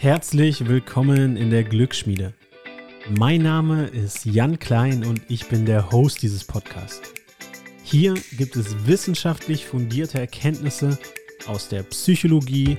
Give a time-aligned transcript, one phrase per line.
[0.00, 2.32] Herzlich willkommen in der Glücksschmiede.
[3.18, 7.12] Mein Name ist Jan Klein und ich bin der Host dieses Podcasts.
[7.82, 10.96] Hier gibt es wissenschaftlich fundierte Erkenntnisse
[11.48, 12.76] aus der Psychologie,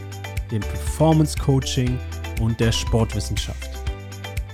[0.50, 2.00] dem Performance Coaching
[2.40, 3.70] und der Sportwissenschaft.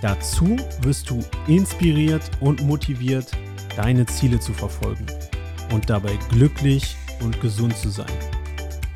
[0.02, 3.30] Dazu wirst du inspiriert und motiviert,
[3.76, 5.06] deine Ziele zu verfolgen
[5.72, 8.18] und dabei glücklich und gesund zu sein.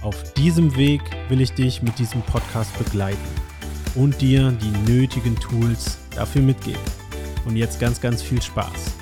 [0.01, 3.38] Auf diesem Weg will ich dich mit diesem Podcast begleiten
[3.95, 6.81] und dir die nötigen Tools dafür mitgeben.
[7.45, 8.95] Und jetzt ganz, ganz viel Spaß.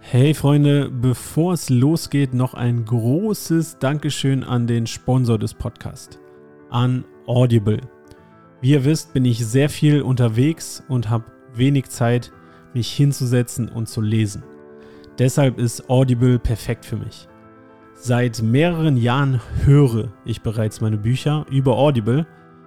[0.00, 6.18] Hey Freunde, bevor es losgeht, noch ein großes Dankeschön an den Sponsor des Podcasts,
[6.68, 7.80] an Audible.
[8.60, 11.24] Wie ihr wisst, bin ich sehr viel unterwegs und habe
[11.54, 12.30] wenig Zeit,
[12.74, 14.44] mich hinzusetzen und zu lesen.
[15.18, 17.28] Deshalb ist Audible perfekt für mich.
[17.94, 22.26] Seit mehreren Jahren höre ich bereits meine Bücher über Audible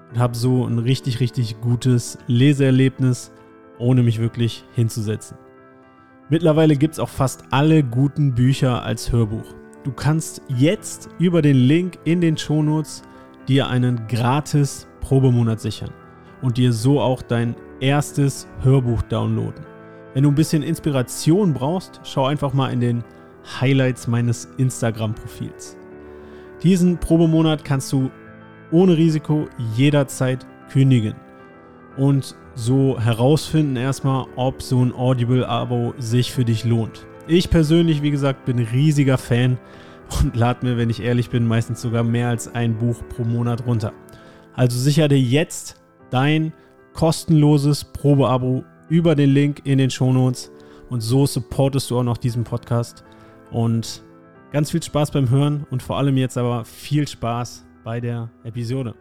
[0.09, 3.31] und habe so ein richtig, richtig gutes Leseerlebnis,
[3.79, 5.37] ohne mich wirklich hinzusetzen.
[6.29, 9.53] Mittlerweile gibt es auch fast alle guten Bücher als Hörbuch.
[9.83, 13.03] Du kannst jetzt über den Link in den Shownotes
[13.47, 15.91] dir einen gratis Probemonat sichern
[16.41, 19.74] und dir so auch dein erstes Hörbuch downloaden.
[20.16, 23.03] Wenn du ein bisschen Inspiration brauchst, schau einfach mal in den
[23.59, 25.75] Highlights meines Instagram-Profils.
[26.63, 28.09] Diesen Probemonat kannst du
[28.71, 31.16] ohne Risiko jederzeit kündigen
[31.97, 37.05] und so herausfinden erstmal, ob so ein Audible-Abo sich für dich lohnt.
[37.27, 39.58] Ich persönlich, wie gesagt, bin riesiger Fan
[40.23, 43.67] und lade mir, wenn ich ehrlich bin, meistens sogar mehr als ein Buch pro Monat
[43.67, 43.91] runter.
[44.53, 45.75] Also sicher dir jetzt
[46.09, 46.53] dein
[46.93, 50.52] kostenloses Probeabo über den Link in den Shownotes
[50.89, 53.03] und so supportest du auch noch diesen Podcast
[53.52, 54.03] und
[54.52, 58.95] ganz viel Spaß beim Hören und vor allem jetzt aber viel Spaß bei der Episode.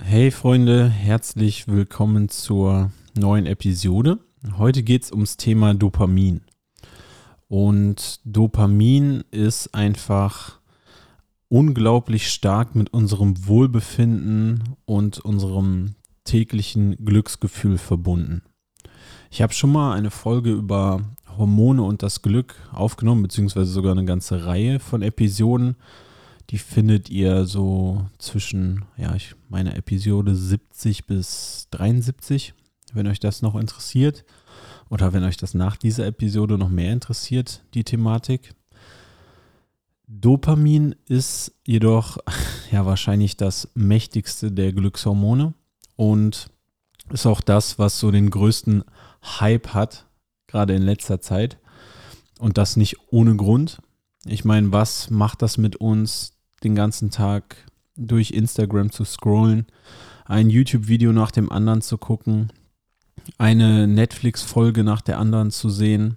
[0.00, 4.18] Hey Freunde, herzlich willkommen zur neuen Episode.
[4.56, 6.40] Heute geht es ums Thema Dopamin.
[7.48, 10.60] Und Dopamin ist einfach
[11.48, 15.94] unglaublich stark mit unserem Wohlbefinden und unserem
[16.28, 18.42] täglichen Glücksgefühl verbunden.
[19.30, 21.00] Ich habe schon mal eine Folge über
[21.38, 25.76] Hormone und das Glück aufgenommen, beziehungsweise sogar eine ganze Reihe von Episoden.
[26.50, 32.54] Die findet ihr so zwischen, ja, ich meine Episode 70 bis 73,
[32.92, 34.24] wenn euch das noch interessiert.
[34.90, 38.54] Oder wenn euch das nach dieser Episode noch mehr interessiert, die Thematik.
[40.06, 42.18] Dopamin ist jedoch
[42.70, 45.54] ja wahrscheinlich das mächtigste der Glückshormone
[45.98, 46.48] und
[47.10, 48.84] ist auch das, was so den größten
[49.40, 50.06] Hype hat,
[50.46, 51.58] gerade in letzter Zeit.
[52.38, 53.78] Und das nicht ohne Grund.
[54.24, 57.56] Ich meine, was macht das mit uns, den ganzen Tag
[57.96, 59.66] durch Instagram zu scrollen,
[60.24, 62.52] ein YouTube-Video nach dem anderen zu gucken,
[63.36, 66.16] eine Netflix-Folge nach der anderen zu sehen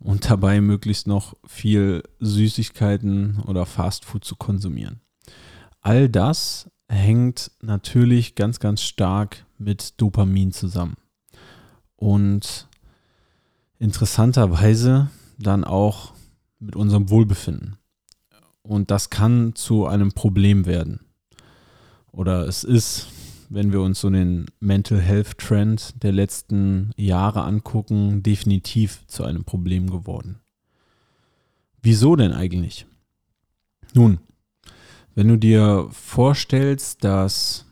[0.00, 5.02] und dabei möglichst noch viel Süßigkeiten oder Fastfood zu konsumieren.
[5.82, 10.96] All das hängt natürlich ganz, ganz stark mit Dopamin zusammen.
[11.96, 12.68] Und
[13.78, 16.12] interessanterweise dann auch
[16.58, 17.76] mit unserem Wohlbefinden.
[18.62, 21.00] Und das kann zu einem Problem werden.
[22.12, 23.08] Oder es ist,
[23.48, 29.44] wenn wir uns so den Mental Health Trend der letzten Jahre angucken, definitiv zu einem
[29.44, 30.40] Problem geworden.
[31.82, 32.86] Wieso denn eigentlich?
[33.94, 34.20] Nun,
[35.14, 37.66] wenn du dir vorstellst, dass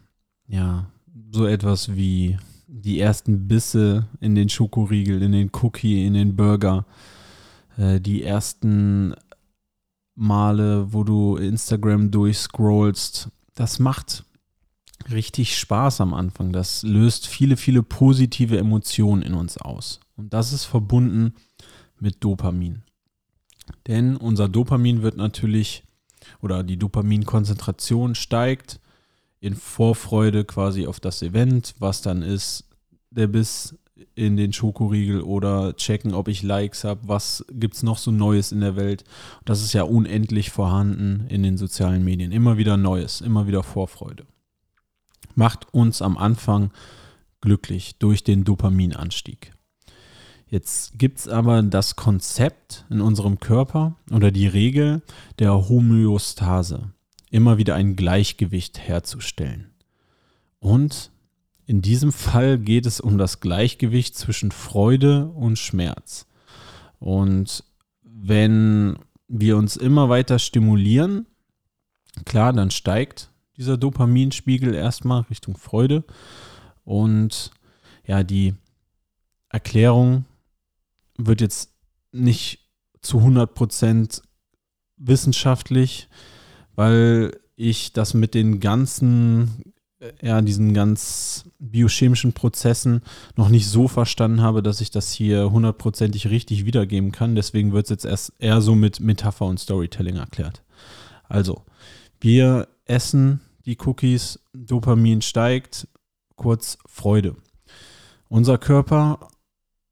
[0.47, 0.91] ja
[1.33, 6.87] so etwas wie die ersten Bisse in den Schokoriegel, in den Cookie, in den Burger,
[7.77, 9.15] äh, die ersten
[10.15, 14.25] Male, wo du Instagram durchscrollst, das macht
[15.11, 16.53] richtig Spaß am Anfang.
[16.53, 20.01] Das löst viele, viele positive Emotionen in uns aus.
[20.17, 21.35] Und das ist verbunden
[21.99, 22.83] mit Dopamin.
[23.87, 25.85] Denn unser Dopamin wird natürlich
[26.41, 28.81] oder die Dopaminkonzentration steigt
[29.41, 32.65] in Vorfreude quasi auf das Event, was dann ist
[33.11, 33.75] der Biss
[34.15, 38.53] in den Schokoriegel oder checken, ob ich Likes habe, was gibt es noch so Neues
[38.53, 39.05] in der Welt.
[39.45, 42.33] Das ist ja unendlich vorhanden in den sozialen Medien.
[42.33, 44.27] Immer wieder Neues, immer wieder Vorfreude.
[45.35, 46.71] Macht uns am Anfang
[47.41, 49.53] glücklich durch den Dopaminanstieg.
[50.51, 55.01] Jetzt gibt es aber das Konzept in unserem Körper oder die Regel
[55.39, 56.91] der Homöostase,
[57.31, 59.71] immer wieder ein Gleichgewicht herzustellen.
[60.59, 61.13] Und
[61.67, 66.27] in diesem Fall geht es um das Gleichgewicht zwischen Freude und Schmerz.
[66.99, 67.63] Und
[68.03, 68.99] wenn
[69.29, 71.27] wir uns immer weiter stimulieren,
[72.25, 76.03] klar, dann steigt dieser Dopaminspiegel erstmal Richtung Freude.
[76.83, 77.53] Und
[78.05, 78.55] ja, die
[79.49, 80.25] Erklärung
[81.27, 81.73] wird jetzt
[82.13, 82.71] nicht
[83.03, 84.23] zu 100%
[84.97, 86.09] wissenschaftlich,
[86.75, 89.75] weil ich das mit den ganzen,
[90.23, 93.03] ja, diesen ganz biochemischen Prozessen
[93.37, 97.35] noch nicht so verstanden habe, dass ich das hier hundertprozentig richtig wiedergeben kann.
[97.35, 100.63] Deswegen wird es jetzt erst eher so mit Metapher und Storytelling erklärt.
[101.29, 101.65] Also,
[102.21, 105.87] wir essen die Cookies, Dopamin steigt,
[106.37, 107.37] kurz Freude.
[108.29, 109.29] Unser Körper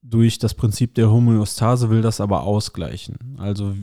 [0.02, 3.36] durch das Prinzip der Homöostase will das aber ausgleichen.
[3.38, 3.74] Also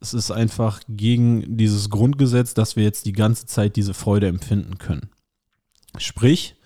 [0.00, 4.78] es ist einfach gegen dieses Grundgesetz, dass wir jetzt die ganze Zeit diese Freude empfinden
[4.78, 5.10] können.
[5.98, 6.56] Sprich,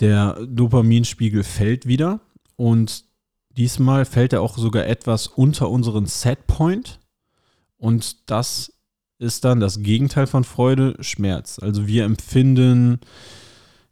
[0.00, 2.20] der Dopaminspiegel fällt wieder
[2.56, 3.04] und
[3.50, 7.00] diesmal fällt er auch sogar etwas unter unseren Setpoint
[7.76, 8.72] und das
[9.18, 11.58] ist dann das Gegenteil von Freude, Schmerz.
[11.58, 13.00] Also wir empfinden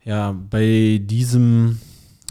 [0.02, 1.80] ja bei diesem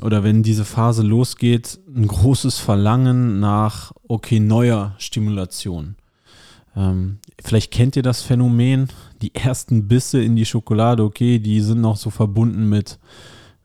[0.01, 5.95] oder wenn diese Phase losgeht, ein großes Verlangen nach, okay, neuer Stimulation.
[6.75, 8.89] Ähm, vielleicht kennt ihr das Phänomen,
[9.21, 12.99] die ersten Bisse in die Schokolade, okay, die sind noch so verbunden mit,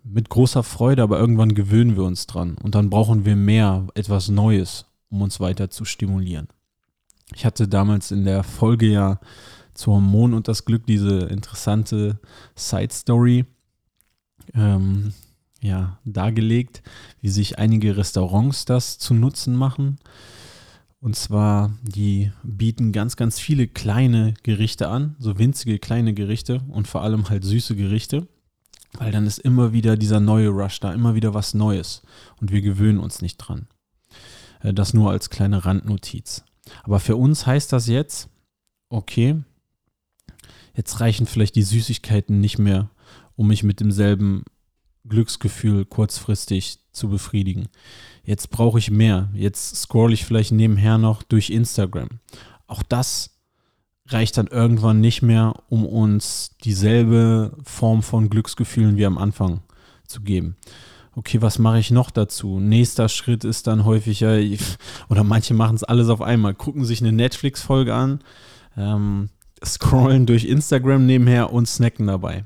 [0.05, 4.29] mit großer Freude, aber irgendwann gewöhnen wir uns dran und dann brauchen wir mehr, etwas
[4.29, 6.49] Neues, um uns weiter zu stimulieren.
[7.35, 9.21] Ich hatte damals in der Folge ja
[9.75, 12.19] zu Hormon und das Glück diese interessante
[12.55, 13.45] Side Story.
[14.55, 15.13] Ähm,
[15.63, 16.83] ja, dargelegt,
[17.21, 19.99] wie sich einige Restaurants das zu Nutzen machen.
[21.01, 26.87] Und zwar, die bieten ganz, ganz viele kleine Gerichte an, so winzige kleine Gerichte und
[26.87, 28.29] vor allem halt süße Gerichte,
[28.99, 32.03] weil dann ist immer wieder dieser neue Rush da, immer wieder was Neues
[32.41, 33.67] und wir gewöhnen uns nicht dran.
[34.61, 36.45] Äh, das nur als kleine Randnotiz.
[36.83, 38.29] Aber für uns heißt das jetzt,
[38.89, 39.43] okay,
[40.75, 42.91] jetzt reichen vielleicht die Süßigkeiten nicht mehr,
[43.35, 44.45] um mich mit demselben
[45.09, 47.69] Glücksgefühl kurzfristig zu befriedigen.
[48.25, 49.29] Jetzt brauche ich mehr.
[49.35, 52.09] Jetzt scroll ich vielleicht nebenher noch durch Instagram.
[52.67, 53.31] Auch das
[54.07, 59.63] reicht dann irgendwann nicht mehr, um uns dieselbe Form von Glücksgefühlen wie am Anfang
[60.07, 60.57] zu geben.
[61.15, 62.59] Okay, was mache ich noch dazu?
[62.59, 64.39] Nächster Schritt ist dann häufiger,
[65.09, 68.21] oder manche machen es alles auf einmal, gucken sich eine Netflix-Folge an,
[68.77, 69.29] ähm,
[69.65, 72.45] scrollen durch Instagram nebenher und snacken dabei.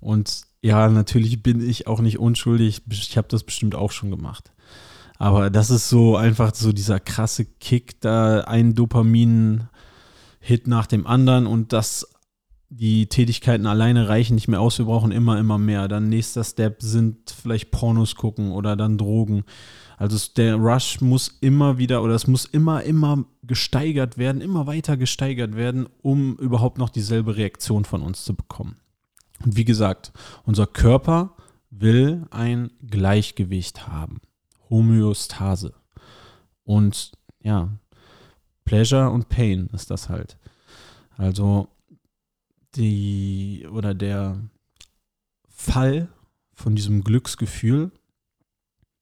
[0.00, 2.82] Und ja, natürlich bin ich auch nicht unschuldig.
[2.88, 4.52] Ich habe das bestimmt auch schon gemacht.
[5.18, 11.46] Aber das ist so einfach so dieser krasse Kick, da ein Dopamin-Hit nach dem anderen
[11.46, 12.08] und das,
[12.70, 14.78] die Tätigkeiten alleine reichen nicht mehr aus.
[14.78, 15.88] Wir brauchen immer, immer mehr.
[15.88, 19.44] Dann nächster Step sind vielleicht Pornos gucken oder dann Drogen.
[19.96, 24.96] Also der Rush muss immer wieder oder es muss immer, immer gesteigert werden, immer weiter
[24.96, 28.81] gesteigert werden, um überhaupt noch dieselbe Reaktion von uns zu bekommen.
[29.44, 30.12] Und wie gesagt,
[30.44, 31.36] unser Körper
[31.70, 34.20] will ein Gleichgewicht haben.
[34.70, 35.74] Homöostase.
[36.64, 37.12] Und
[37.42, 37.68] ja,
[38.64, 40.38] Pleasure und Pain ist das halt.
[41.16, 41.68] Also
[42.76, 44.38] die oder der
[45.48, 46.08] Fall
[46.54, 47.90] von diesem Glücksgefühl,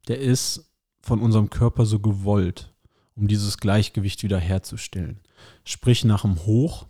[0.09, 0.73] der ist
[1.03, 2.73] von unserem Körper so gewollt,
[3.15, 5.21] um dieses Gleichgewicht wiederherzustellen.
[5.65, 6.87] Sprich, nach dem Hoch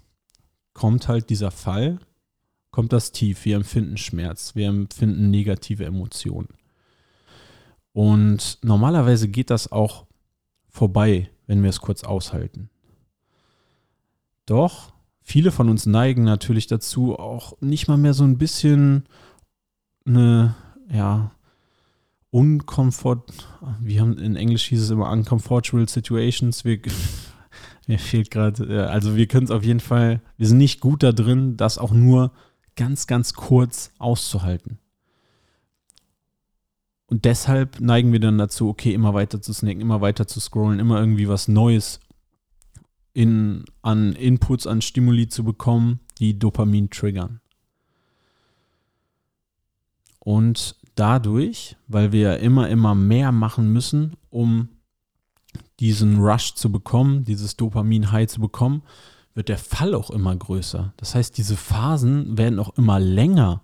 [0.73, 1.99] kommt halt dieser Fall
[2.71, 3.45] kommt das tief.
[3.45, 6.49] Wir empfinden Schmerz, wir empfinden negative Emotionen.
[7.93, 10.07] Und normalerweise geht das auch
[10.69, 12.71] vorbei, wenn wir es kurz aushalten.
[14.47, 19.05] Doch viele von uns neigen natürlich dazu, auch nicht mal mehr so ein bisschen
[20.07, 20.55] eine,
[20.93, 21.33] ja,
[22.31, 23.25] unkomfort,
[23.81, 26.65] wie haben in Englisch hieß es immer uncomfortable situations.
[26.65, 26.81] Wir,
[27.89, 31.13] mir fehlt gerade, also wir können es auf jeden Fall, wir sind nicht gut da
[31.13, 32.33] drin, das auch nur
[32.77, 34.79] ganz, ganz kurz auszuhalten.
[37.07, 40.79] Und deshalb neigen wir dann dazu, okay, immer weiter zu snacken, immer weiter zu scrollen,
[40.79, 41.99] immer irgendwie was Neues
[43.13, 47.41] in, an Inputs, an Stimuli zu bekommen, die Dopamin triggern.
[50.21, 54.69] Und dadurch, weil wir immer, immer mehr machen müssen, um
[55.81, 58.83] diesen Rush zu bekommen, dieses Dopamin-High zu bekommen,
[59.35, 60.93] wird der Fall auch immer größer.
[60.97, 63.63] Das heißt, diese Phasen werden auch immer länger,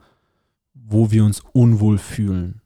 [0.75, 2.62] wo wir uns unwohl fühlen,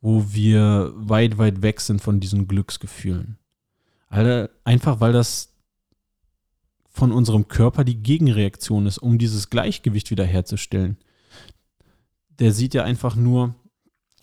[0.00, 3.38] wo wir weit, weit weg sind von diesen Glücksgefühlen.
[4.08, 5.54] Alter, einfach weil das
[6.88, 10.96] von unserem Körper die Gegenreaktion ist, um dieses Gleichgewicht wiederherzustellen.
[12.38, 13.56] Der sieht ja einfach nur,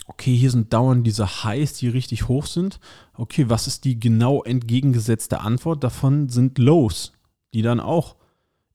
[0.08, 2.80] okay, hier sind dauernd diese Highs, die richtig hoch sind.
[3.14, 5.84] Okay, was ist die genau entgegengesetzte Antwort?
[5.84, 7.12] Davon sind Lows,
[7.54, 8.16] die dann auch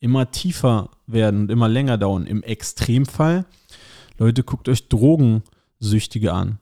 [0.00, 2.26] immer tiefer werden und immer länger dauern.
[2.26, 3.46] Im Extremfall,
[4.18, 6.58] Leute, guckt euch Drogensüchtige an.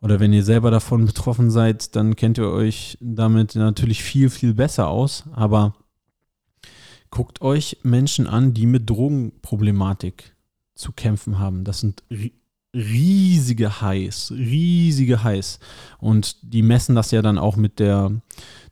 [0.00, 4.54] Oder wenn ihr selber davon betroffen seid, dann kennt ihr euch damit natürlich viel, viel
[4.54, 5.24] besser aus.
[5.32, 5.74] Aber
[7.10, 10.36] guckt euch Menschen an, die mit Drogenproblematik
[10.74, 11.64] zu kämpfen haben.
[11.64, 12.04] Das sind
[12.74, 15.58] riesige Highs, riesige Highs.
[15.98, 18.12] Und die messen das ja dann auch mit der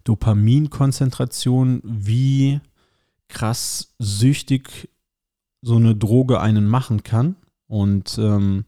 [0.07, 2.61] Dopaminkonzentration, wie
[3.29, 4.89] krass süchtig
[5.63, 7.37] so eine Droge einen machen kann.
[7.67, 8.65] Und ähm,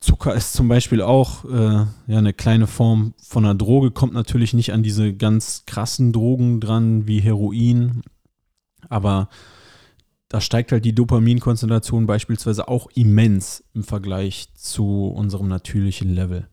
[0.00, 4.52] Zucker ist zum Beispiel auch äh, ja, eine kleine Form von einer Droge, kommt natürlich
[4.52, 8.02] nicht an diese ganz krassen Drogen dran wie Heroin,
[8.88, 9.28] aber
[10.28, 16.48] da steigt halt die Dopaminkonzentration beispielsweise auch immens im Vergleich zu unserem natürlichen Level.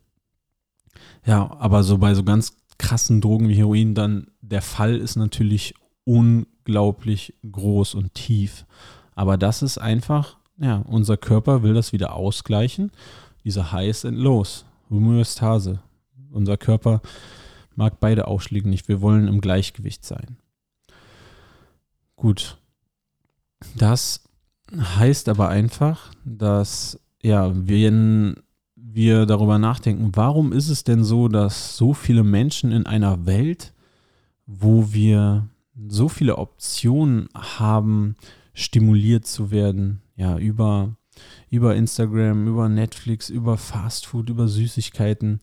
[1.25, 5.73] Ja, aber so bei so ganz krassen Drogen wie Heroin dann der Fall ist natürlich
[6.03, 8.65] unglaublich groß und tief.
[9.15, 12.91] Aber das ist einfach, ja, unser Körper will das wieder ausgleichen.
[13.43, 15.81] Diese Highs and Lows, Homöostase.
[16.31, 17.01] Unser Körper
[17.75, 18.87] mag beide Ausschläge nicht.
[18.87, 20.37] Wir wollen im Gleichgewicht sein.
[22.15, 22.57] Gut,
[23.75, 24.23] das
[24.75, 28.35] heißt aber einfach, dass, ja, wenn
[28.93, 33.73] wir darüber nachdenken, warum ist es denn so, dass so viele Menschen in einer Welt,
[34.45, 35.47] wo wir
[35.87, 38.15] so viele Optionen haben,
[38.53, 40.95] stimuliert zu werden, ja, über,
[41.49, 45.41] über Instagram, über Netflix, über Fastfood, über Süßigkeiten.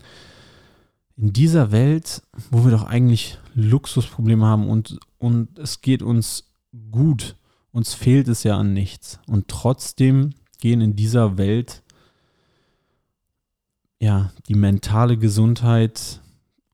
[1.17, 6.51] In dieser Welt, wo wir doch eigentlich Luxusprobleme haben und, und es geht uns
[6.91, 7.37] gut,
[7.73, 9.19] uns fehlt es ja an nichts.
[9.27, 10.31] Und trotzdem
[10.61, 11.83] gehen in dieser Welt
[14.01, 16.21] ja die mentale Gesundheit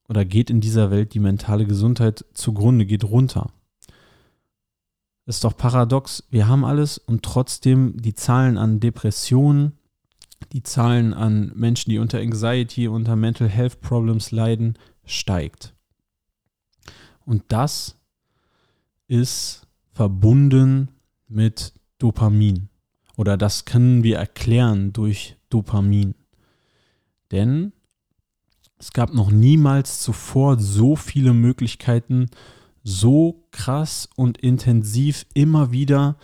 [0.08, 3.50] oder geht in dieser Welt die mentale Gesundheit zugrunde, geht runter.
[5.26, 6.22] ist doch paradox.
[6.30, 9.72] Wir haben alles und trotzdem die Zahlen an Depressionen,
[10.52, 15.74] die Zahlen an Menschen, die unter Anxiety, unter Mental Health Problems leiden, steigt.
[17.24, 17.98] Und das
[19.08, 20.90] ist verbunden
[21.26, 22.68] mit Dopamin.
[23.16, 26.14] Oder das können wir erklären durch Dopamin.
[27.32, 27.72] Denn
[28.78, 32.28] es gab noch niemals zuvor so viele Möglichkeiten,
[32.82, 36.16] so krass und intensiv immer wieder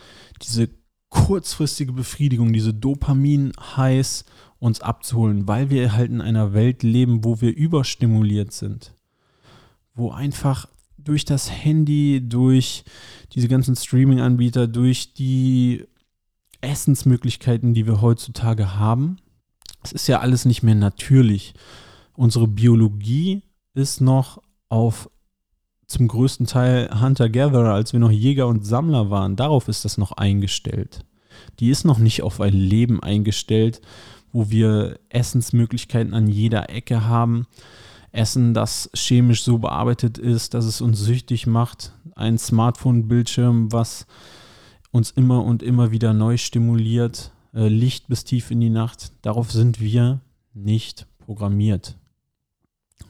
[0.42, 0.68] diese
[1.09, 4.25] kurzfristige Befriedigung, diese Dopamin-Highs
[4.59, 8.94] uns abzuholen, weil wir halt in einer Welt leben, wo wir überstimuliert sind.
[9.94, 12.85] Wo einfach durch das Handy, durch
[13.32, 15.85] diese ganzen Streaming-Anbieter, durch die
[16.61, 19.16] Essensmöglichkeiten, die wir heutzutage haben.
[19.83, 21.55] Es ist ja alles nicht mehr natürlich.
[22.15, 23.43] Unsere Biologie
[23.75, 25.11] ist noch auf
[25.87, 29.37] zum größten Teil Hunter-Gatherer, als wir noch Jäger und Sammler waren.
[29.37, 31.05] Darauf ist das noch eingestellt.
[31.61, 33.81] Die ist noch nicht auf ein Leben eingestellt,
[34.33, 37.47] wo wir Essensmöglichkeiten an jeder Ecke haben,
[38.12, 41.93] Essen, das chemisch so bearbeitet ist, dass es uns süchtig macht.
[42.15, 44.07] Ein Smartphone-Bildschirm, was
[44.91, 47.33] uns immer und immer wieder neu stimuliert.
[47.54, 49.12] Äh, Licht bis tief in die Nacht.
[49.23, 50.21] Darauf sind wir
[50.54, 51.97] nicht programmiert.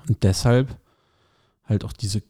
[0.08, 0.78] Und deshalb
[1.64, 2.22] halt auch diese,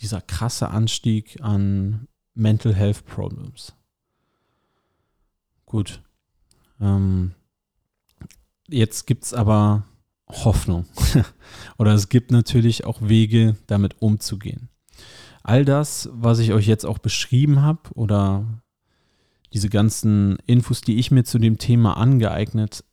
[0.00, 3.74] dieser krasse Anstieg an Mental Health Problems.
[5.66, 6.02] Gut.
[6.80, 7.34] Ähm,
[8.68, 9.84] jetzt gibt es aber
[10.28, 10.86] Hoffnung.
[11.78, 14.68] Oder es gibt natürlich auch Wege, damit umzugehen.
[15.42, 18.62] All das, was ich euch jetzt auch beschrieben habe oder
[19.54, 22.84] diese ganzen Infos, die ich mir zu dem Thema angeeignet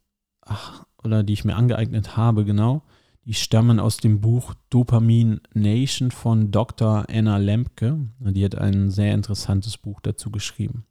[0.41, 2.83] ach, oder die ich mir angeeignet habe, genau,
[3.25, 7.05] die stammen aus dem Buch Dopamin Nation von Dr.
[7.09, 8.07] Anna Lempke.
[8.19, 10.85] Die hat ein sehr interessantes Buch dazu geschrieben,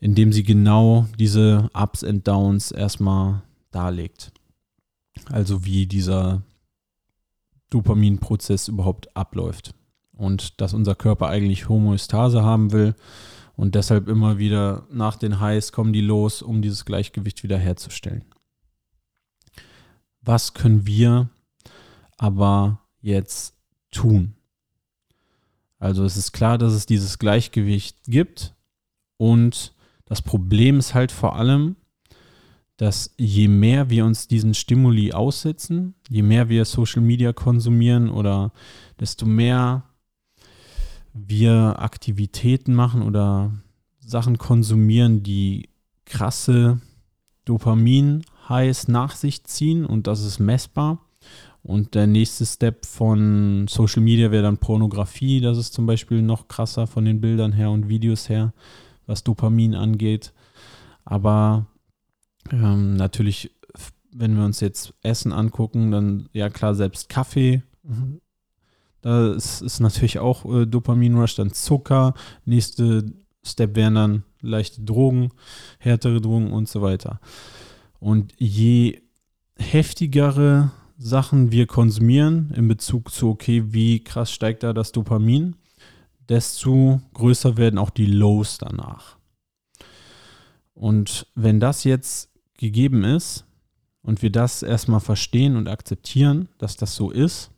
[0.00, 4.32] in dem sie genau diese Ups und Downs erstmal darlegt.
[5.26, 6.42] Also wie dieser
[7.68, 9.74] Dopaminprozess überhaupt abläuft.
[10.12, 12.94] Und dass unser Körper eigentlich Homöostase haben will
[13.60, 18.24] und deshalb immer wieder nach den Highs kommen die los, um dieses Gleichgewicht wiederherzustellen.
[20.22, 21.28] Was können wir
[22.16, 23.58] aber jetzt
[23.90, 24.32] tun?
[25.78, 28.54] Also es ist klar, dass es dieses Gleichgewicht gibt
[29.18, 29.74] und
[30.06, 31.76] das Problem ist halt vor allem,
[32.78, 38.52] dass je mehr wir uns diesen Stimuli aussetzen, je mehr wir Social Media konsumieren oder
[38.98, 39.89] desto mehr
[41.12, 43.52] wir Aktivitäten machen oder
[44.00, 45.68] Sachen konsumieren, die
[46.04, 46.80] krasse
[47.44, 50.98] Dopamin Highs nach sich ziehen und das ist messbar.
[51.62, 55.40] Und der nächste Step von Social Media wäre dann Pornografie.
[55.40, 58.54] Das ist zum Beispiel noch krasser von den Bildern her und Videos her,
[59.06, 60.32] was Dopamin angeht.
[61.04, 61.66] Aber
[62.50, 63.50] ähm, natürlich,
[64.12, 67.62] wenn wir uns jetzt Essen angucken, dann ja klar, selbst Kaffee.
[69.02, 72.14] Da ist, ist natürlich auch äh, Dopamin-Rush, dann Zucker.
[72.44, 75.30] Nächste Step wären dann leichte Drogen,
[75.78, 77.20] härtere Drogen und so weiter.
[77.98, 79.02] Und je
[79.56, 85.56] heftigere Sachen wir konsumieren in Bezug zu, okay, wie krass steigt da das Dopamin,
[86.28, 89.16] desto größer werden auch die Lows danach.
[90.74, 93.46] Und wenn das jetzt gegeben ist
[94.02, 97.50] und wir das erstmal verstehen und akzeptieren, dass das so ist,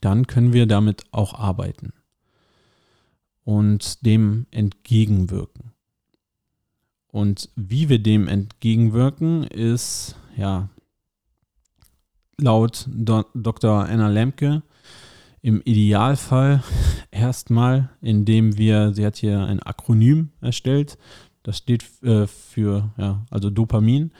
[0.00, 1.92] dann können wir damit auch arbeiten
[3.44, 5.72] und dem entgegenwirken.
[7.08, 10.70] Und wie wir dem entgegenwirken, ist ja
[12.38, 13.84] laut Do Dr.
[13.84, 14.62] Anna Lemke
[15.42, 16.62] im Idealfall
[17.10, 20.96] erstmal, indem wir, sie hat hier ein Akronym erstellt,
[21.42, 24.12] das steht äh, für, ja, also Dopamin.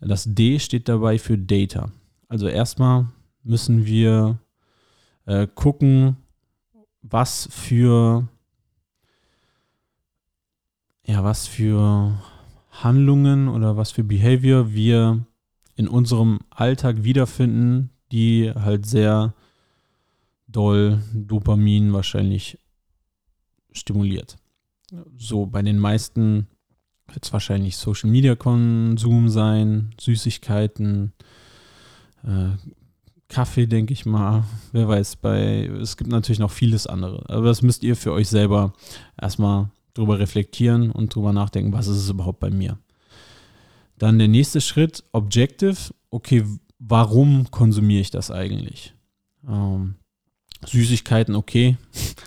[0.00, 1.90] Das D steht dabei für Data.
[2.28, 3.06] Also erstmal
[3.42, 4.38] müssen wir
[5.26, 6.16] äh, gucken,
[7.02, 8.28] was für,
[11.04, 12.16] ja, was für
[12.70, 15.24] Handlungen oder was für Behavior wir
[15.76, 19.34] in unserem Alltag wiederfinden, die halt sehr
[20.48, 22.58] doll Dopamin wahrscheinlich
[23.72, 24.36] stimuliert.
[25.16, 26.46] So bei den meisten
[27.08, 31.12] wird es wahrscheinlich Social Media Konsum sein, Süßigkeiten,
[32.24, 32.50] äh,
[33.28, 34.44] Kaffee, denke ich mal.
[34.72, 37.24] Wer weiß, bei es gibt natürlich noch vieles andere.
[37.28, 38.72] Aber das müsst ihr für euch selber
[39.20, 42.78] erstmal drüber reflektieren und drüber nachdenken, was ist es überhaupt bei mir.
[43.98, 45.76] Dann der nächste Schritt, Objective.
[46.10, 46.44] Okay,
[46.78, 48.94] warum konsumiere ich das eigentlich?
[49.48, 49.96] Ähm,
[50.66, 51.76] Süßigkeiten, okay.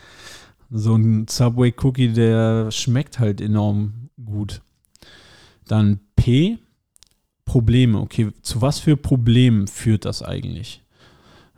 [0.69, 4.61] so ein Subway Cookie, der schmeckt halt enorm gut.
[5.65, 6.57] Dann P,
[7.45, 7.99] Probleme.
[7.99, 10.83] Okay, zu was für Problemen führt das eigentlich?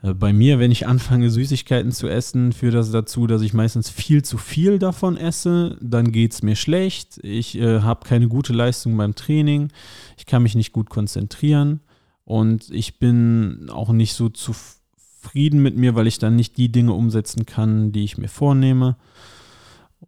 [0.01, 3.89] Äh, bei mir, wenn ich anfange, Süßigkeiten zu essen, führt das dazu, dass ich meistens
[3.89, 5.77] viel zu viel davon esse.
[5.81, 7.19] Dann geht es mir schlecht.
[7.23, 9.69] Ich äh, habe keine gute Leistung beim Training.
[10.17, 11.81] Ich kann mich nicht gut konzentrieren.
[12.23, 16.93] Und ich bin auch nicht so zufrieden mit mir, weil ich dann nicht die Dinge
[16.93, 18.95] umsetzen kann, die ich mir vornehme.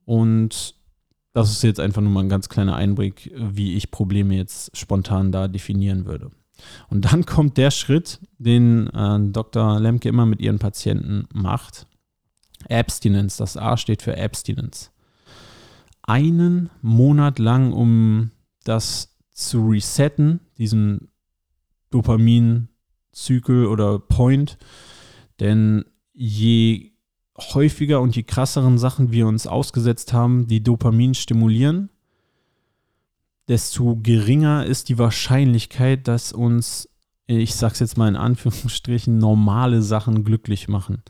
[0.05, 0.75] Und
[1.33, 5.31] das ist jetzt einfach nur mal ein ganz kleiner Einblick, wie ich Probleme jetzt spontan
[5.31, 6.31] da definieren würde.
[6.89, 9.79] Und dann kommt der Schritt, den äh, Dr.
[9.79, 11.87] Lemke immer mit ihren Patienten macht.
[12.69, 14.91] Abstinenz, das A steht für Abstinenz.
[16.03, 18.31] Einen Monat lang, um
[18.63, 21.09] das zu resetten, diesen
[21.89, 24.57] Dopaminzykel oder Point.
[25.39, 26.91] Denn je
[27.37, 31.89] häufiger und je krasseren Sachen wir uns ausgesetzt haben, die Dopamin stimulieren,
[33.47, 36.89] desto geringer ist die Wahrscheinlichkeit, dass uns,
[37.27, 41.03] ich sag's jetzt mal in Anführungsstrichen, normale Sachen glücklich machen.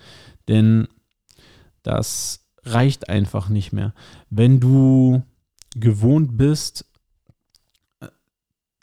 [0.48, 0.88] Denn
[1.84, 3.94] das reicht einfach nicht mehr.
[4.30, 5.24] Wenn du
[5.76, 6.86] gewohnt bist,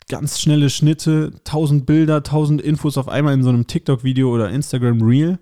[0.07, 5.01] ganz schnelle Schnitte, tausend Bilder, tausend Infos auf einmal in so einem TikTok-Video oder Instagram
[5.01, 5.39] Reel,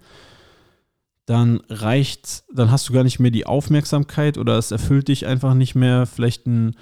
[1.25, 5.53] dann reicht, dann hast du gar nicht mehr die Aufmerksamkeit oder es erfüllt dich einfach
[5.53, 6.75] nicht mehr, vielleicht ein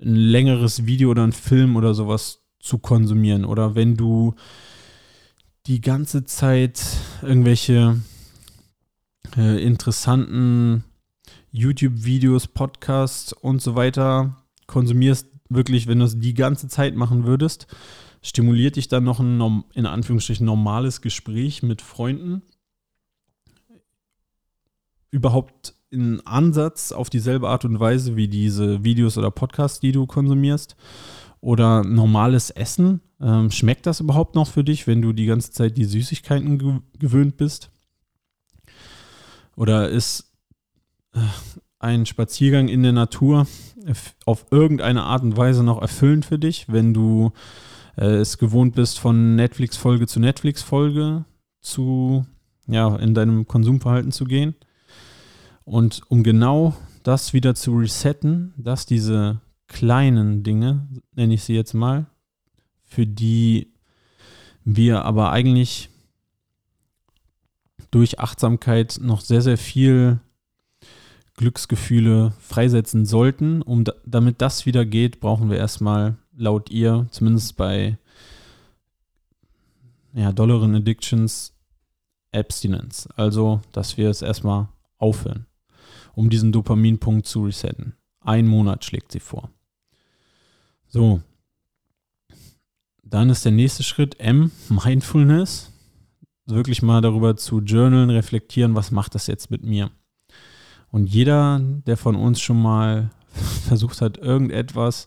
[0.00, 3.44] ein längeres Video oder ein Film oder sowas zu konsumieren.
[3.44, 4.34] Oder wenn du
[5.66, 6.82] die ganze Zeit
[7.22, 8.00] irgendwelche
[9.36, 10.84] äh, interessanten
[11.52, 17.66] YouTube-Videos, Podcasts und so weiter konsumierst, wirklich, wenn du es die ganze Zeit machen würdest,
[18.22, 22.42] stimuliert dich dann noch ein in Anführungsstrichen normales Gespräch mit Freunden
[25.10, 30.06] überhaupt in Ansatz auf dieselbe Art und Weise wie diese Videos oder Podcasts, die du
[30.06, 30.76] konsumierst?
[31.40, 33.00] Oder normales Essen?
[33.20, 36.80] Ähm, schmeckt das überhaupt noch für dich, wenn du die ganze Zeit die Süßigkeiten ge
[36.98, 37.70] gewöhnt bist?
[39.56, 40.32] Oder ist
[41.14, 41.20] äh,
[41.78, 43.46] ein Spaziergang in der Natur
[44.24, 47.32] auf irgendeine Art und Weise noch erfüllend für dich, wenn du
[47.96, 51.24] äh, es gewohnt bist, von Netflix-Folge zu Netflix-Folge
[51.60, 52.26] zu,
[52.66, 54.54] ja, in deinem Konsumverhalten zu gehen?
[55.64, 61.74] Und um genau das wieder zu resetten, dass diese kleinen Dinge, nenne ich sie jetzt
[61.74, 62.06] mal,
[62.82, 63.72] für die
[64.64, 65.90] wir aber eigentlich
[67.90, 70.20] durch Achtsamkeit noch sehr, sehr viel
[71.36, 73.62] Glücksgefühle freisetzen sollten.
[73.62, 77.98] Um damit das wieder geht, brauchen wir erstmal laut ihr, zumindest bei
[80.12, 81.52] ja, dollaren Addictions
[82.32, 83.08] Abstinence.
[83.16, 85.46] Also, dass wir es erstmal aufhören,
[86.14, 87.94] um diesen Dopaminpunkt zu resetten.
[88.20, 89.50] Ein Monat schlägt sie vor.
[90.86, 91.20] So.
[93.02, 95.70] Dann ist der nächste Schritt M, Mindfulness.
[96.46, 99.90] Wirklich mal darüber zu journalen, reflektieren, was macht das jetzt mit mir?
[100.90, 103.10] Und jeder, der von uns schon mal
[103.66, 105.06] versucht hat, irgendetwas,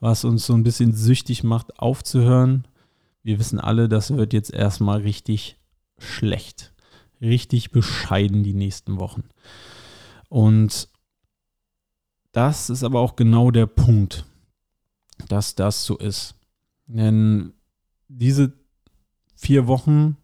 [0.00, 2.66] was uns so ein bisschen süchtig macht, aufzuhören,
[3.22, 5.58] wir wissen alle, das wird jetzt erstmal richtig
[5.98, 6.72] schlecht.
[7.20, 9.24] Richtig bescheiden die nächsten Wochen.
[10.28, 10.88] Und
[12.32, 14.24] das ist aber auch genau der Punkt,
[15.28, 16.34] dass das so ist.
[16.86, 17.52] Denn
[18.08, 18.52] diese
[19.34, 20.16] vier Wochen,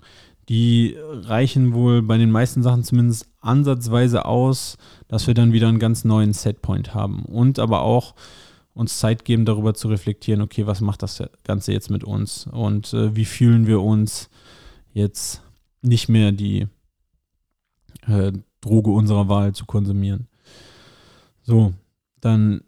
[0.49, 4.77] die reichen wohl bei den meisten Sachen zumindest ansatzweise aus,
[5.09, 7.25] dass wir dann wieder einen ganz neuen Setpoint haben.
[7.25, 8.15] Und aber auch
[8.75, 12.93] uns Zeit geben, darüber zu reflektieren, okay, was macht das Ganze jetzt mit uns und
[12.93, 14.29] äh, wie fühlen wir uns
[14.93, 15.43] jetzt
[15.81, 16.67] nicht mehr die
[18.07, 18.33] äh,
[18.65, 20.29] Droge unserer Wahl zu konsumieren.
[21.43, 21.75] So,
[22.21, 22.63] dann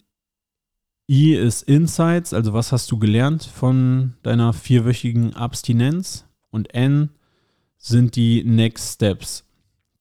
[1.09, 6.25] I ist Insights, also was hast du gelernt von deiner vierwöchigen Abstinenz?
[6.51, 7.11] Und N
[7.79, 9.45] sind die Next Steps.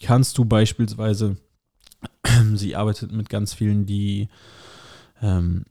[0.01, 1.37] Kannst du beispielsweise,
[2.55, 4.29] sie arbeitet mit ganz vielen, die
[5.21, 5.65] ähm,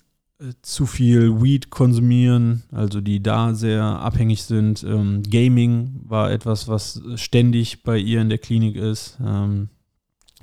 [0.63, 4.83] zu viel Weed konsumieren, also die da sehr abhängig sind.
[4.85, 9.19] Ähm, Gaming war etwas, was ständig bei ihr in der Klinik ist.
[9.25, 9.69] Ähm,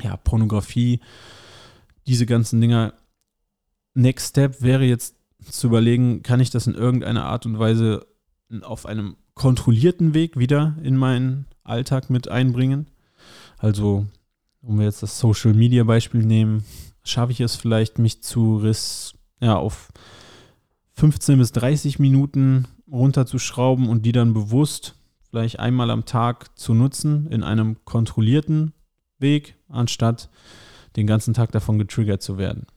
[0.03, 0.99] ja, Pornografie,
[2.07, 2.93] diese ganzen Dinger.
[3.93, 5.15] Next Step wäre jetzt
[5.49, 8.05] zu überlegen, kann ich das in irgendeiner Art und Weise
[8.61, 12.87] auf einem kontrollierten Weg wieder in meinen Alltag mit einbringen?
[13.57, 14.05] Also,
[14.61, 16.63] um wir jetzt das Social Media Beispiel nehmen,
[17.03, 19.89] schaffe ich es vielleicht, mich zu riss ja, auf
[20.93, 24.95] 15 bis 30 Minuten runterzuschrauben und die dann bewusst
[25.29, 28.73] vielleicht einmal am Tag zu nutzen in einem kontrollierten
[29.17, 30.29] Weg, anstatt
[30.95, 32.67] den ganzen Tag davon getriggert zu werden.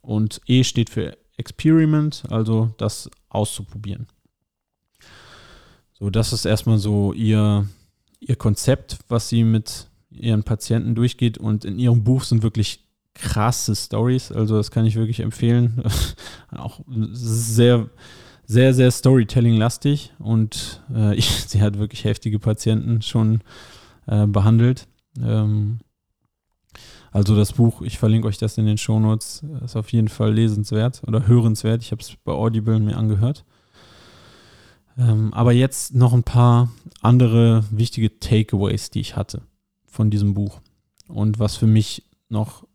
[0.00, 4.06] Und E steht für Experiment, also das auszuprobieren.
[5.98, 7.66] So, das ist erstmal so ihr,
[8.20, 11.38] ihr Konzept, was sie mit ihren Patienten durchgeht.
[11.38, 14.32] Und in ihrem Buch sind wirklich krasse Stories.
[14.32, 15.82] Also das kann ich wirklich empfehlen.
[16.50, 16.80] auch
[17.12, 17.88] sehr,
[18.46, 23.40] sehr, sehr Storytelling-lastig und äh, ich, sie hat wirklich heftige Patienten schon
[24.06, 24.86] äh, behandelt.
[25.20, 25.78] Ähm,
[27.14, 31.00] also das Buch, ich verlinke euch das in den Shownotes, ist auf jeden Fall lesenswert
[31.06, 31.80] oder hörenswert.
[31.80, 33.44] Ich habe es bei Audible mir angehört.
[34.98, 36.72] Ähm, aber jetzt noch ein paar
[37.02, 39.42] andere wichtige Takeaways, die ich hatte
[39.86, 40.60] von diesem Buch
[41.06, 42.66] und was für mich noch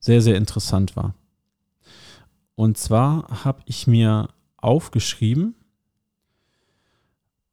[0.00, 1.14] sehr, sehr interessant war.
[2.56, 5.54] Und zwar habe ich mir aufgeschrieben,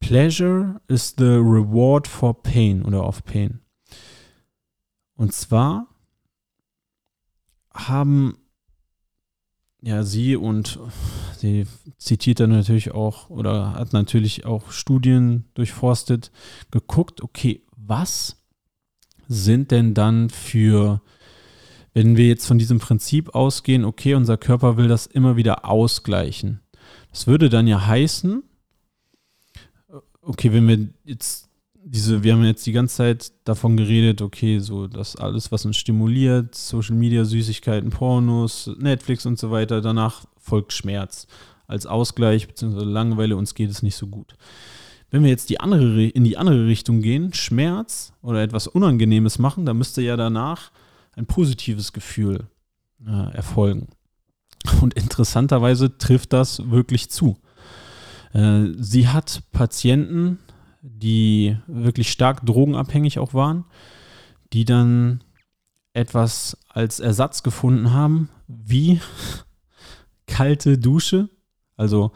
[0.00, 3.60] Pleasure is the reward for pain oder of pain.
[5.14, 5.86] Und zwar
[7.74, 8.38] haben
[9.82, 10.78] ja sie und
[11.36, 11.66] sie
[11.98, 16.30] zitiert dann natürlich auch oder hat natürlich auch Studien durchforstet,
[16.70, 18.42] geguckt, okay, was
[19.26, 21.02] sind denn dann für
[21.94, 26.60] wenn wir jetzt von diesem Prinzip ausgehen, okay, unser Körper will das immer wieder ausgleichen.
[27.10, 28.42] Das würde dann ja heißen,
[30.20, 31.43] okay, wenn wir jetzt
[31.86, 35.76] diese, wir haben jetzt die ganze Zeit davon geredet, okay, so das alles, was uns
[35.76, 41.26] stimuliert, Social Media, Süßigkeiten, Pornos, Netflix und so weiter, danach folgt Schmerz
[41.66, 42.84] als Ausgleich bzw.
[42.84, 44.34] Langeweile, uns geht es nicht so gut.
[45.10, 49.66] Wenn wir jetzt die andere, in die andere Richtung gehen, Schmerz oder etwas Unangenehmes machen,
[49.66, 50.72] dann müsste ja danach
[51.12, 52.48] ein positives Gefühl
[53.06, 53.88] äh, erfolgen.
[54.80, 57.36] Und interessanterweise trifft das wirklich zu.
[58.32, 60.38] Äh, sie hat Patienten,
[60.86, 63.64] die wirklich stark drogenabhängig auch waren,
[64.52, 65.24] die dann
[65.94, 69.00] etwas als Ersatz gefunden haben, wie
[70.26, 71.30] kalte Dusche.
[71.76, 72.12] Also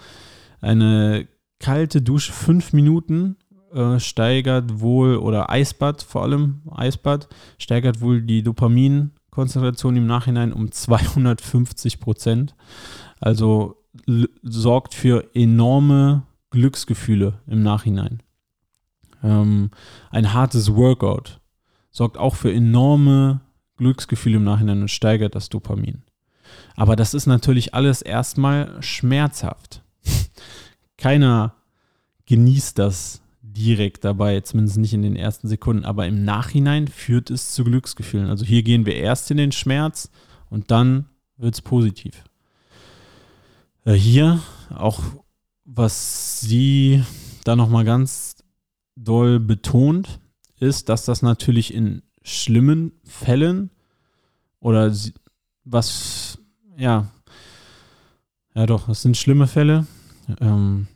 [0.61, 1.27] eine
[1.59, 3.37] kalte Dusche, fünf Minuten
[3.73, 7.29] äh, steigert wohl, oder Eisbad vor allem, Eisbad,
[7.59, 12.55] steigert wohl die Dopaminkonzentration im Nachhinein um 250 Prozent.
[13.19, 13.77] Also
[14.43, 18.23] sorgt für enorme Glücksgefühle im Nachhinein.
[19.23, 19.71] Ähm,
[20.11, 21.41] ein hartes Workout
[21.91, 23.41] sorgt auch für enorme
[23.77, 26.03] Glücksgefühle im Nachhinein und steigert das Dopamin.
[26.77, 29.83] Aber das ist natürlich alles erstmal schmerzhaft.
[30.97, 31.55] Keiner
[32.27, 37.53] genießt das direkt dabei, zumindest nicht in den ersten Sekunden, aber im Nachhinein führt es
[37.53, 38.29] zu Glücksgefühlen.
[38.29, 40.11] Also hier gehen wir erst in den Schmerz
[40.51, 42.25] und dann wird es positiv.
[43.85, 44.41] Äh, hier
[44.75, 45.03] auch,
[45.65, 47.05] was sie
[47.45, 48.37] da nochmal ganz
[49.05, 50.21] doll betont,
[50.59, 53.71] ist, dass das natürlich in schlimmen Fällen
[54.61, 54.93] oder
[55.65, 56.39] was,
[56.77, 57.07] ja,
[58.55, 59.87] ja doch, das sind schlimme Fälle.
[60.41, 60.89] Ähm,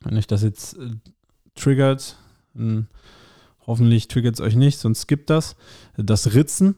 [0.00, 0.90] wenn euch das jetzt äh,
[1.54, 2.16] triggert,
[3.66, 5.56] hoffentlich triggert es euch nicht, sonst gibt das.
[5.96, 6.76] Das Ritzen,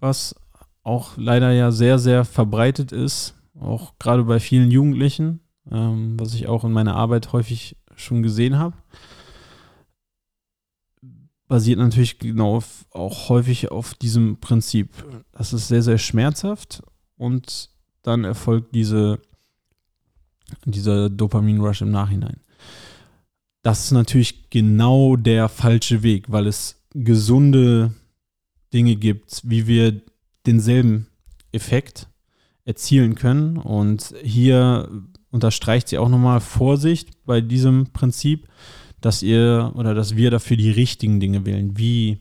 [0.00, 0.34] was
[0.82, 5.40] auch leider ja sehr, sehr verbreitet ist, auch gerade bei vielen Jugendlichen,
[5.70, 8.76] ähm, was ich auch in meiner Arbeit häufig schon gesehen habe.
[11.52, 14.88] Basiert natürlich genau auf, auch häufig auf diesem Prinzip.
[15.32, 16.82] Das ist sehr, sehr schmerzhaft
[17.18, 17.68] und
[18.00, 19.20] dann erfolgt diese,
[20.64, 22.40] dieser Dopamin-Rush im Nachhinein.
[23.62, 27.92] Das ist natürlich genau der falsche Weg, weil es gesunde
[28.72, 30.00] Dinge gibt, wie wir
[30.46, 31.08] denselben
[31.52, 32.08] Effekt
[32.64, 33.58] erzielen können.
[33.58, 34.88] Und hier
[35.30, 38.48] unterstreicht sie auch nochmal Vorsicht bei diesem Prinzip,
[39.02, 42.20] dass ihr oder dass wir dafür die richtigen Dinge wählen, wie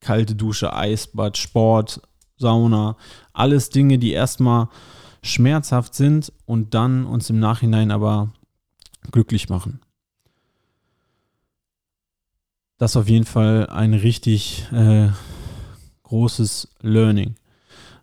[0.00, 2.02] kalte Dusche, Eisbad, Sport,
[2.36, 2.96] Sauna,
[3.32, 4.68] alles Dinge, die erstmal
[5.22, 8.32] schmerzhaft sind und dann uns im Nachhinein aber
[9.10, 9.80] glücklich machen.
[12.76, 15.08] Das ist auf jeden Fall ein richtig äh,
[16.02, 17.36] großes Learning.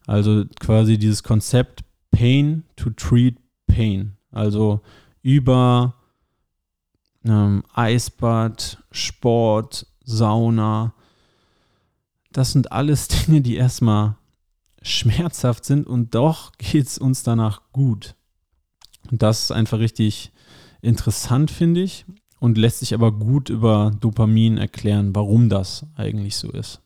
[0.07, 3.35] Also quasi dieses Konzept Pain to treat
[3.67, 4.17] Pain.
[4.31, 4.81] Also
[5.21, 5.93] über
[7.25, 10.93] ähm, Eisbad, Sport, Sauna.
[12.31, 14.15] Das sind alles Dinge, die erstmal
[14.81, 18.15] schmerzhaft sind und doch geht es uns danach gut.
[19.09, 20.31] Und das ist einfach richtig
[20.81, 22.05] interessant, finde ich,
[22.39, 26.81] und lässt sich aber gut über Dopamin erklären, warum das eigentlich so ist.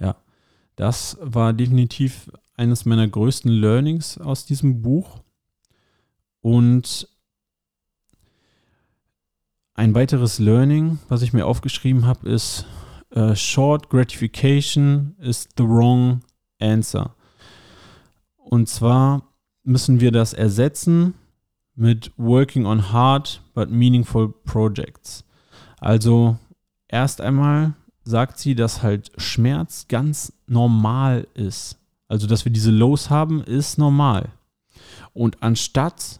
[0.00, 0.16] Ja,
[0.76, 5.20] das war definitiv eines meiner größten Learnings aus diesem Buch.
[6.40, 7.08] Und
[9.78, 12.66] ein weiteres Learning, was ich mir aufgeschrieben habe, ist
[13.14, 16.22] uh, Short Gratification is the wrong
[16.58, 17.14] answer.
[18.36, 19.22] Und zwar
[19.62, 21.14] müssen wir das ersetzen
[21.76, 25.24] mit Working on Hard but Meaningful Projects.
[25.78, 26.38] Also
[26.88, 31.78] erst einmal sagt sie, dass halt Schmerz ganz normal ist.
[32.08, 34.30] Also, dass wir diese Lows haben, ist normal.
[35.12, 36.18] Und anstatt,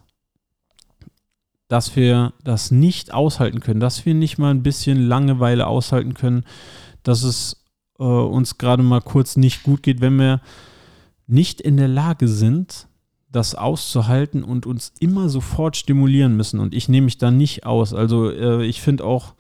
[1.69, 6.45] dass wir das nicht aushalten können, dass wir nicht mal ein bisschen Langeweile aushalten können,
[7.03, 7.65] dass es
[7.99, 10.41] äh, uns gerade mal kurz nicht gut geht, wenn wir
[11.27, 12.89] nicht in der Lage sind,
[13.31, 16.61] das auszuhalten und uns immer sofort stimulieren müssen.
[16.61, 17.93] Und ich nehme mich da nicht aus.
[17.93, 19.35] Also äh, ich finde auch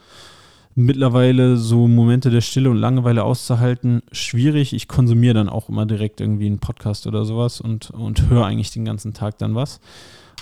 [0.74, 4.74] mittlerweile so Momente der Stille und Langeweile auszuhalten schwierig.
[4.74, 8.70] Ich konsumiere dann auch immer direkt irgendwie einen Podcast oder sowas und, und höre eigentlich
[8.70, 9.80] den ganzen Tag dann was.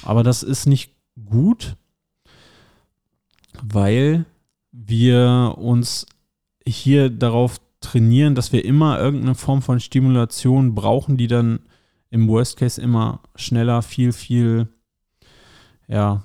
[0.03, 1.77] Aber das ist nicht gut,
[3.63, 4.27] weil
[4.73, 6.07] wir uns
[6.67, 11.61] hier darauf trainieren, dass wir immer irgendeine Form von Stimulation brauchen, die dann
[12.11, 14.69] im Worst Case immer schneller, viel, viel,
[15.89, 16.25] ja,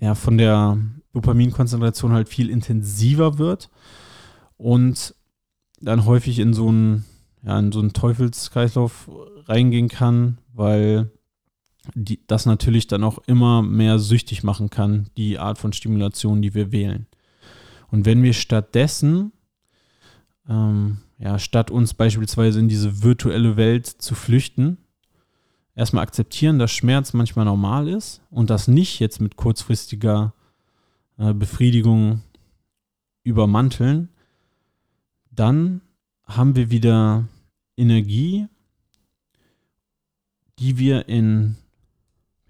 [0.00, 0.78] ja, von der
[1.12, 3.70] Dopaminkonzentration halt viel intensiver wird
[4.56, 5.14] und
[5.80, 7.04] dann häufig in so einen,
[7.42, 9.10] ja, in so einen Teufelskreislauf
[9.46, 11.10] reingehen kann, weil
[11.94, 16.54] die, das natürlich dann auch immer mehr süchtig machen kann, die Art von Stimulation, die
[16.54, 17.06] wir wählen.
[17.90, 19.32] Und wenn wir stattdessen
[20.48, 24.78] ähm, ja, statt uns beispielsweise in diese virtuelle Welt zu flüchten,
[25.74, 30.34] erstmal akzeptieren, dass Schmerz manchmal normal ist und das nicht jetzt mit kurzfristiger
[31.18, 32.22] äh, Befriedigung
[33.22, 34.08] übermanteln,
[35.30, 35.82] dann
[36.24, 37.28] haben wir wieder
[37.76, 38.46] Energie,
[40.58, 41.56] die wir in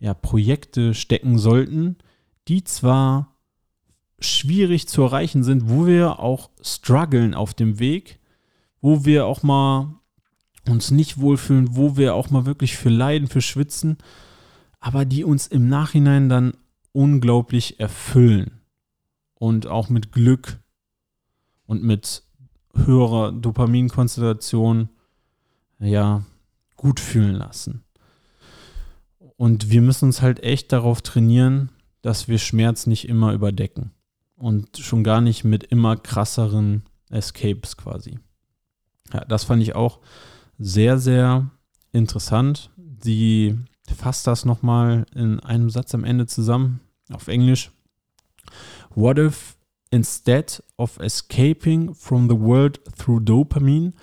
[0.00, 1.96] ja, Projekte stecken sollten,
[2.48, 3.36] die zwar
[4.18, 8.18] schwierig zu erreichen sind, wo wir auch strugglen auf dem Weg,
[8.80, 9.94] wo wir auch mal
[10.68, 13.98] uns nicht wohlfühlen, wo wir auch mal wirklich für leiden, für schwitzen,
[14.78, 16.54] aber die uns im Nachhinein dann
[16.92, 18.60] unglaublich erfüllen
[19.34, 20.60] und auch mit Glück
[21.66, 22.24] und mit
[22.74, 24.88] höherer Dopaminkonzentration
[25.78, 26.24] ja
[26.76, 27.84] gut fühlen lassen.
[29.40, 31.70] Und wir müssen uns halt echt darauf trainieren,
[32.02, 33.90] dass wir Schmerz nicht immer überdecken
[34.36, 38.18] und schon gar nicht mit immer krasseren Escapes quasi.
[39.14, 40.00] Ja, das fand ich auch
[40.58, 41.50] sehr, sehr
[41.90, 42.68] interessant.
[43.02, 43.58] Sie
[43.96, 47.70] fasst das nochmal in einem Satz am Ende zusammen auf Englisch.
[48.94, 49.56] What if
[49.90, 53.94] instead of escaping from the world through dopamine,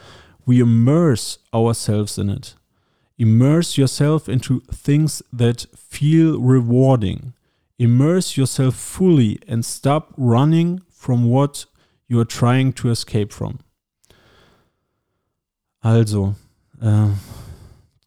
[0.48, 2.57] we immerse ourselves in it?
[3.18, 7.34] Immerse yourself into things that feel rewarding.
[7.80, 11.66] Immerse yourself fully and stop running from what
[12.08, 13.60] you are trying to escape from.
[15.82, 16.36] Also,
[16.82, 17.10] äh,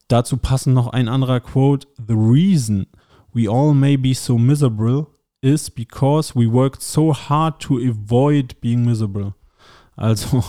[0.08, 1.86] dazu passend noch ein anderer Quote.
[1.98, 2.86] The reason
[3.32, 5.08] we all may be so miserable
[5.42, 9.34] is because we worked so hard to avoid being miserable.
[9.96, 10.44] Also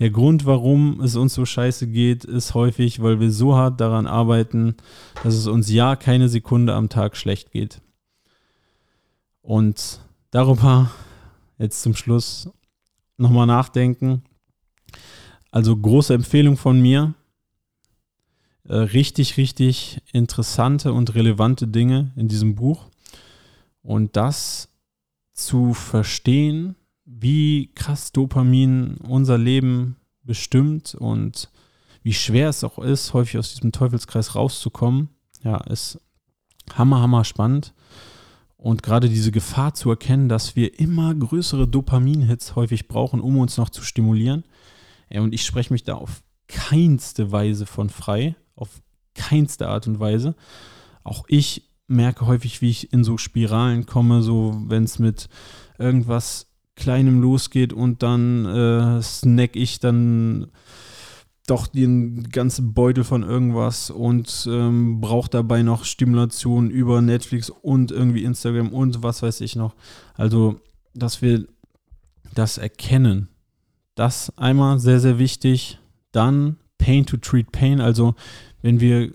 [0.00, 4.06] der Grund, warum es uns so scheiße geht, ist häufig, weil wir so hart daran
[4.06, 4.76] arbeiten,
[5.22, 7.82] dass es uns ja keine Sekunde am Tag schlecht geht.
[9.42, 10.90] Und darüber
[11.58, 12.48] jetzt zum Schluss
[13.18, 14.22] nochmal nachdenken.
[15.50, 17.14] Also große Empfehlung von mir.
[18.64, 22.88] Äh, richtig, richtig interessante und relevante Dinge in diesem Buch.
[23.82, 24.68] Und das
[25.34, 26.76] zu verstehen,
[27.18, 31.50] wie krass Dopamin unser Leben bestimmt und
[32.02, 35.10] wie schwer es auch ist, häufig aus diesem Teufelskreis rauszukommen,
[35.42, 35.98] ja, ist
[36.74, 37.74] hammer, hammer spannend.
[38.56, 43.56] Und gerade diese Gefahr zu erkennen, dass wir immer größere Dopamin-Hits häufig brauchen, um uns
[43.56, 44.44] noch zu stimulieren.
[45.08, 48.82] Und ich spreche mich da auf keinste Weise von frei, auf
[49.14, 50.34] keinste Art und Weise.
[51.04, 55.28] Auch ich merke häufig, wie ich in so Spiralen komme, so wenn es mit
[55.78, 60.50] irgendwas Kleinem losgeht und dann äh, snack ich dann
[61.46, 67.90] doch den ganzen Beutel von irgendwas und ähm, brauche dabei noch Stimulation über Netflix und
[67.90, 69.74] irgendwie Instagram und was weiß ich noch.
[70.14, 70.60] Also,
[70.94, 71.46] dass wir
[72.34, 73.28] das erkennen.
[73.96, 75.78] Das einmal sehr, sehr wichtig.
[76.12, 77.80] Dann Pain to Treat Pain.
[77.80, 78.14] Also,
[78.62, 79.12] wenn wir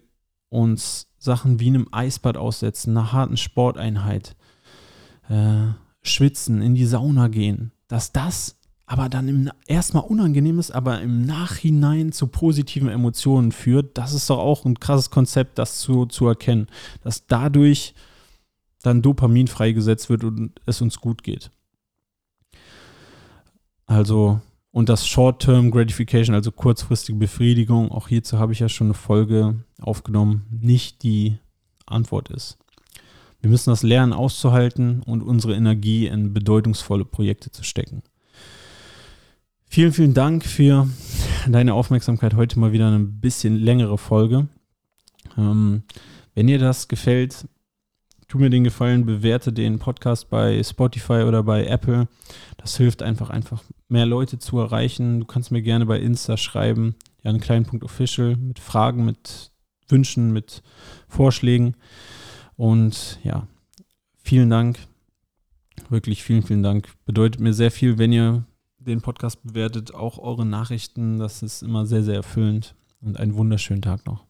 [0.50, 4.36] uns Sachen wie einem Eisbad aussetzen, einer harten Sporteinheit,
[5.30, 5.68] äh,
[6.08, 12.12] schwitzen, in die Sauna gehen, dass das aber dann erstmal unangenehm ist, aber im Nachhinein
[12.12, 16.68] zu positiven Emotionen führt, das ist doch auch ein krasses Konzept, das zu, zu erkennen,
[17.02, 17.96] dass dadurch
[18.84, 21.50] dann Dopamin freigesetzt wird und es uns gut geht.
[23.88, 24.40] Also,
[24.72, 29.64] und das Short-Term Gratification, also kurzfristige Befriedigung, auch hierzu habe ich ja schon eine Folge
[29.80, 31.40] aufgenommen, nicht die
[31.88, 32.58] Antwort ist.
[33.46, 38.02] Wir müssen das lernen auszuhalten und unsere Energie in bedeutungsvolle Projekte zu stecken.
[39.68, 40.90] Vielen, vielen Dank für
[41.48, 42.34] deine Aufmerksamkeit.
[42.34, 44.48] Heute mal wieder eine bisschen längere Folge.
[45.38, 45.84] Ähm,
[46.34, 47.48] wenn dir das gefällt,
[48.28, 52.08] tu mir den Gefallen, bewerte den Podcast bei Spotify oder bei Apple.
[52.58, 55.20] Das hilft einfach, einfach mehr Leute zu erreichen.
[55.20, 59.52] Du kannst mir gerne bei Insta schreiben, ja, einen kleinen Punkt Official mit Fragen, mit
[59.88, 60.64] Wünschen, mit
[61.08, 61.76] Vorschlägen.
[62.58, 63.48] Und ja,
[64.18, 64.80] vielen Dank.
[65.90, 66.90] Wirklich vielen, vielen Dank.
[67.06, 68.46] Bedeutet mir sehr viel, wenn ihr
[68.80, 71.20] den Podcast bewertet, auch eure Nachrichten.
[71.20, 72.76] Das ist immer sehr, sehr erfüllend.
[73.02, 74.24] Und einen wunderschönen Tag noch.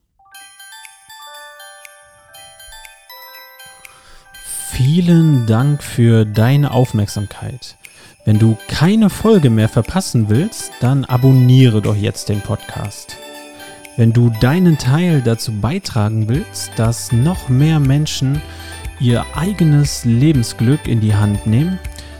[4.71, 7.77] Vielen Dank für deine Aufmerksamkeit.
[8.25, 13.17] Wenn du keine Folge mehr verpassen willst, dann abonniere doch jetzt den Podcast.
[13.97, 18.41] Wenn du deinen Teil dazu beitragen willst, dass noch mehr Menschen
[18.99, 21.79] ihr eigenes Lebensglück in die Hand nehmen,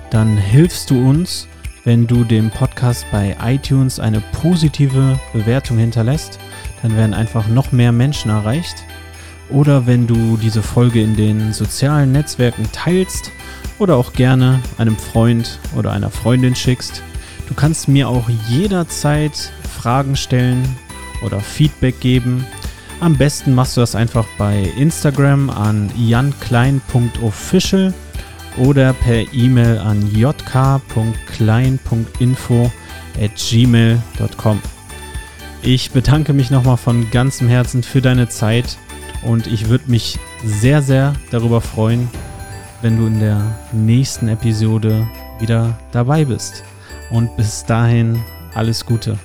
[0.09, 1.47] dann hilfst du uns
[1.85, 6.39] wenn du dem Podcast bei iTunes eine positive Bewertung hinterlässt,
[6.81, 8.83] dann werden einfach noch mehr Menschen erreicht.
[9.51, 13.31] Oder wenn du diese Folge in den sozialen Netzwerken teilst
[13.77, 17.03] oder auch gerne einem Freund oder einer Freundin schickst.
[17.47, 20.63] Du kannst mir auch jederzeit Fragen stellen
[21.21, 22.45] oder Feedback geben.
[22.99, 27.93] Am besten machst du das einfach bei Instagram an janklein.official
[28.58, 32.71] oder per E-Mail an jk.klein.info
[33.21, 34.62] at gmail.com.
[35.62, 38.78] Ich bedanke mich nochmal von ganzem Herzen für deine Zeit
[39.23, 42.10] und ich würde mich sehr, sehr darüber freuen,
[42.82, 45.08] wenn du in der nächsten Episode
[45.39, 46.63] wieder dabei bist.
[47.10, 48.21] Und bis dahin
[48.54, 49.17] alles Gute.